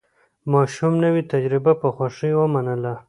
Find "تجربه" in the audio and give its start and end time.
1.31-1.73